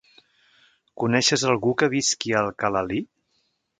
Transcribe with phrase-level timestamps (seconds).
[1.03, 3.03] Coneixes algú que visqui a Alcalalí?